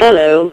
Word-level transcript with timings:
Hello. 0.00 0.50